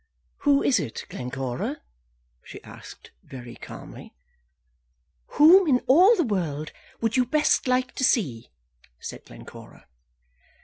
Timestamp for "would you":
7.01-7.23